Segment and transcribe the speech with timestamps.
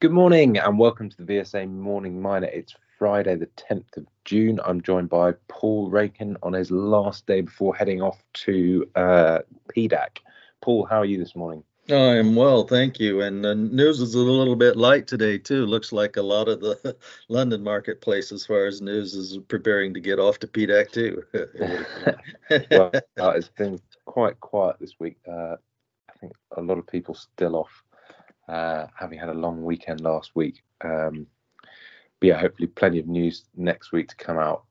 [0.00, 2.48] Good morning and welcome to the VSA Morning Miner.
[2.48, 4.58] It's Friday, the 10th of June.
[4.64, 9.38] I'm joined by Paul Renken on his last day before heading off to uh,
[9.74, 10.18] PDAC.
[10.60, 11.62] Paul, how are you this morning?
[11.88, 13.22] I am well, thank you.
[13.22, 15.64] And the news is a little bit light today too.
[15.64, 16.96] Looks like a lot of the
[17.28, 21.22] London marketplace, as far as news, is preparing to get off to PDAC too.
[22.70, 22.90] well,
[23.20, 25.18] uh, it's been quite quiet this week.
[25.26, 25.54] Uh,
[26.10, 27.84] I think a lot of people still off
[28.48, 30.62] uh, having had a long weekend last week.
[30.82, 31.26] Um,
[32.20, 34.64] but yeah, hopefully plenty of news next week to come out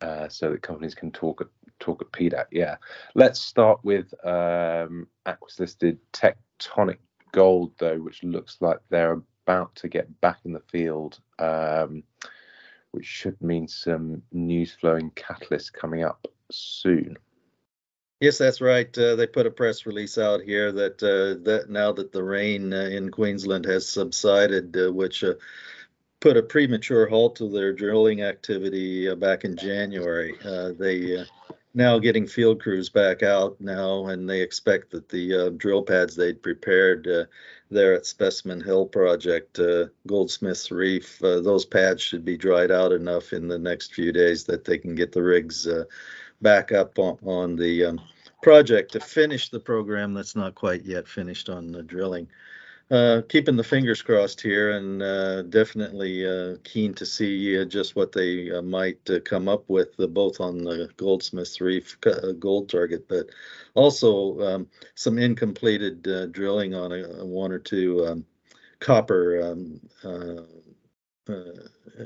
[0.00, 1.48] uh, so that companies can talk at
[1.80, 2.46] talk at PDAC.
[2.50, 2.76] Yeah,
[3.14, 5.06] let's start with um,
[5.58, 6.98] listed Tectonic
[7.32, 12.02] Gold though, which looks like they're about to get back in the field, um,
[12.92, 17.16] which should mean some news flowing catalysts coming up soon.
[18.24, 18.96] Yes, that's right.
[18.96, 22.72] Uh, they put a press release out here that uh, that now that the rain
[22.72, 25.34] uh, in Queensland has subsided, uh, which uh,
[26.20, 30.38] put a premature halt to their drilling activity uh, back in January.
[30.78, 31.22] they
[31.74, 36.42] now getting field crews back out now, and they expect that the drill pads they'd
[36.42, 37.06] prepared
[37.70, 39.60] there at Specimen Hill Project,
[40.06, 44.64] Goldsmiths Reef, those pads should be dried out enough in the next few days that
[44.64, 45.68] they can get the rigs
[46.40, 48.00] back up on, on the um,
[48.44, 52.28] project to finish the program that's not quite yet finished on the drilling.
[52.90, 57.96] Uh, keeping the fingers crossed here and uh, definitely uh, keen to see uh, just
[57.96, 61.96] what they uh, might uh, come up with both on the Goldsmiths Reef
[62.38, 63.30] gold target, but
[63.72, 68.26] also um, some incompleted drilling on a, one or two um,
[68.78, 69.80] copper um,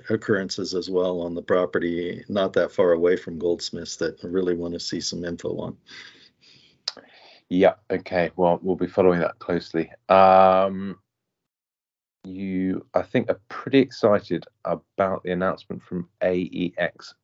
[0.08, 4.54] occurrences as well on the property, not that far away from Goldsmiths, that I really
[4.54, 5.76] want to see some info on.
[7.50, 7.74] Yeah.
[7.90, 8.30] Okay.
[8.36, 9.90] Well, we'll be following that closely.
[10.08, 10.98] Um,
[12.24, 17.14] you, I think, are pretty excited about the announcement from AEX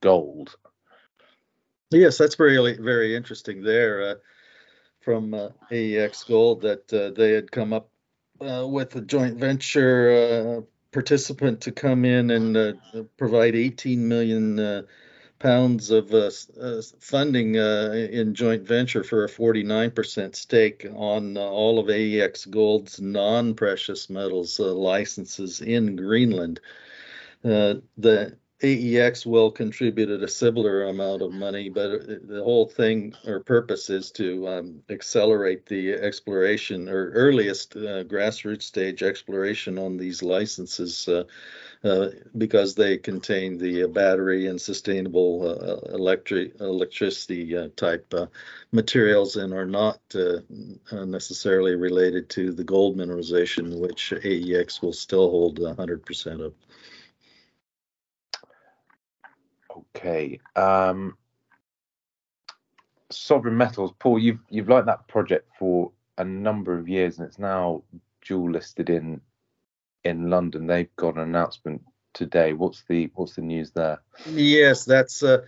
[0.00, 0.56] Gold.
[1.90, 4.14] Yes, that's very very interesting there uh,
[5.00, 7.90] from uh, AEX Gold that uh, they had come up
[8.40, 12.72] uh, with a joint venture uh, participant to come in and uh,
[13.16, 14.86] provide 18 million
[15.42, 16.30] pounds of uh,
[16.60, 22.46] uh funding uh, in joint venture for a 49% stake on uh, all of AEX
[22.46, 26.60] Gold's non-precious metals licenses in Greenland.
[27.42, 33.90] the AEX will contribute a similar amount of money, but the whole thing or purpose
[33.90, 41.08] is to um, accelerate the exploration or earliest uh, grassroots stage exploration on these licenses
[41.08, 41.24] uh,
[41.84, 48.26] uh, because they contain the battery and sustainable uh, electric electricity uh, type uh,
[48.70, 49.98] materials and are not
[50.92, 56.54] necessarily related to the gold mineralization, which AEX will still hold 100% of.
[59.76, 60.40] Okay.
[60.56, 61.16] Um,
[63.10, 67.38] Sovereign Metals, Paul, you've you've liked that project for a number of years, and it's
[67.38, 67.82] now
[68.26, 69.20] dual listed in
[70.04, 70.66] in London.
[70.66, 71.82] They've got an announcement
[72.14, 72.52] today.
[72.52, 74.00] What's the what's the news there?
[74.26, 75.42] Yes, that's uh,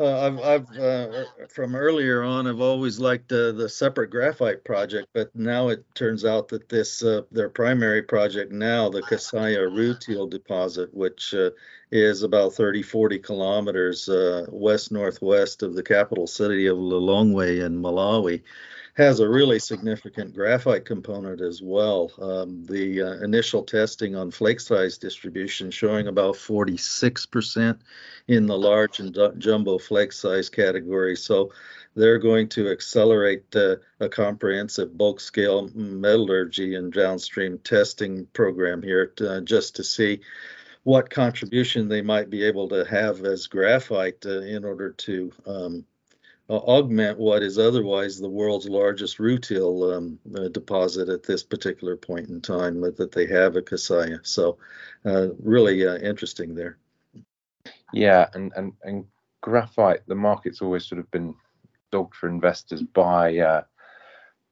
[0.00, 5.08] uh, I've, I've uh, from earlier on, I've always liked uh, the separate graphite project,
[5.12, 10.28] but now it turns out that this uh, their primary project now, the Kasiya Rutile
[10.30, 11.50] deposit, which uh,
[11.92, 17.80] is about 30, 40 kilometers uh, west northwest of the capital city of Lilongwe in
[17.80, 18.42] Malawi,
[19.00, 22.10] has a really significant graphite component as well.
[22.20, 27.78] Um, the uh, initial testing on flake size distribution showing about 46%
[28.28, 31.16] in the large and jumbo flake size category.
[31.16, 31.50] So
[31.96, 39.06] they're going to accelerate uh, a comprehensive bulk scale metallurgy and downstream testing program here
[39.16, 40.20] to, uh, just to see
[40.84, 45.84] what contribution they might be able to have as graphite uh, in order to um,
[46.58, 52.28] augment what is otherwise the world's largest rutile um, uh, deposit at this particular point
[52.28, 54.26] in time that they have at Kasiya.
[54.26, 54.58] So,
[55.04, 56.78] uh, really uh, interesting there.
[57.92, 59.04] Yeah, and, and and
[59.40, 61.34] graphite, the market's always sort of been
[61.90, 63.62] dogged for investors by uh,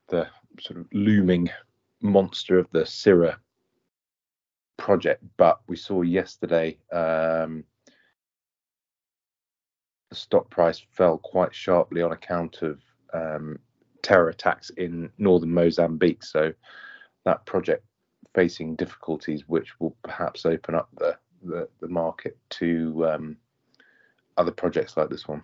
[0.09, 0.27] the
[0.61, 1.51] sort of looming
[2.01, 3.37] monster of the Syrah
[4.77, 5.23] project.
[5.37, 6.79] But we saw yesterday.
[6.93, 7.65] Um,
[10.11, 12.81] the stock price fell quite sharply on account of
[13.13, 13.59] um,
[14.03, 16.25] terror attacks in northern Mozambique.
[16.25, 16.53] So
[17.25, 17.85] that project
[18.35, 23.37] facing difficulties, which will perhaps open up the the, the market to um,
[24.37, 25.43] other projects like this one.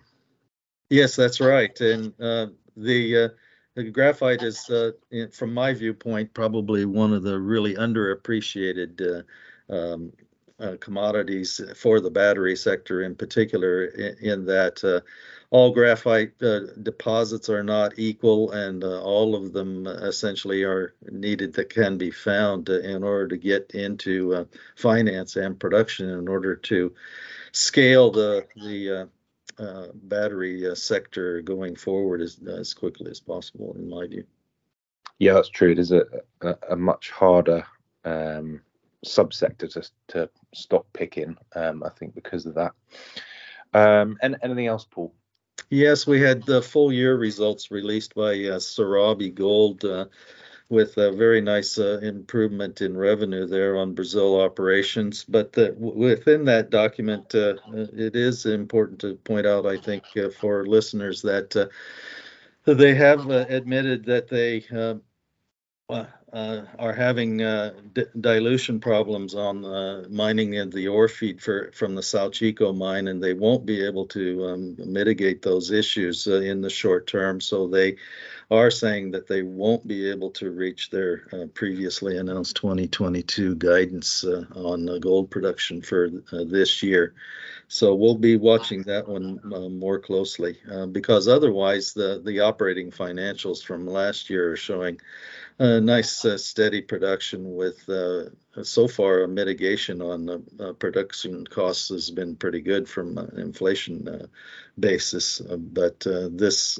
[0.89, 1.79] Yes, that's right.
[1.79, 3.31] And uh, the
[3.77, 4.91] uh, graphite is, uh,
[5.31, 9.23] from my viewpoint, probably one of the really underappreciated
[9.69, 10.11] uh, um,
[10.59, 15.01] uh, commodities for the battery sector in particular, in, in that uh,
[15.51, 21.53] all graphite uh, deposits are not equal and uh, all of them essentially are needed
[21.53, 26.93] that can be found in order to get into finance and production in order to
[27.51, 29.07] scale the the
[29.57, 34.25] uh, battery uh, sector going forward as as quickly as possible, in my view.
[35.17, 35.71] Yeah, that's true.
[35.71, 36.05] It is a
[36.41, 37.65] a, a much harder
[38.03, 38.61] um,
[39.05, 41.37] subsector to to stop picking.
[41.55, 42.73] Um, I think because of that.
[43.73, 45.13] Um, and anything else, Paul?
[45.69, 49.83] Yes, we had the full year results released by uh, Serabi Gold.
[49.83, 50.05] Uh,
[50.69, 55.23] with a very nice uh, improvement in revenue there on Brazil operations.
[55.23, 60.29] But the, within that document, uh, it is important to point out, I think, uh,
[60.29, 61.67] for listeners that uh,
[62.73, 64.65] they have uh, admitted that they
[65.89, 67.71] uh, uh, are having uh,
[68.19, 73.07] dilution problems on uh, mining in the ore feed for, from the Sao Chico mine,
[73.07, 77.39] and they won't be able to um, mitigate those issues uh, in the short term.
[77.39, 77.97] So they
[78.51, 84.23] are saying that they won't be able to reach their uh, previously announced 2022 guidance
[84.23, 87.13] uh, on gold production for this year.
[87.67, 89.39] So we'll be watching that one
[89.79, 90.57] more closely
[90.91, 94.99] because otherwise the the operating financials from last year are showing
[95.57, 98.25] a nice uh, steady production with uh,
[98.63, 103.39] so far a mitigation on the uh, production costs has been pretty good from an
[103.39, 104.25] inflation uh,
[104.79, 105.41] basis.
[105.41, 106.77] Uh, but uh, this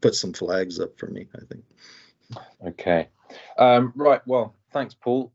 [0.00, 1.64] put some flags up for me i think.
[2.66, 3.08] Okay.
[3.58, 5.32] Um, right well thanks paul.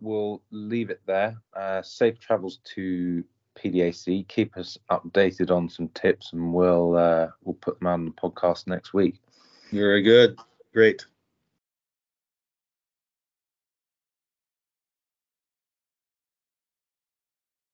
[0.00, 1.36] We'll leave it there.
[1.82, 3.24] Safe travels to
[3.58, 6.90] pdac keep us updated on some tips and we'll
[7.42, 9.16] we'll put them out on the podcast next week.
[9.72, 10.38] Very good.
[10.72, 11.04] Great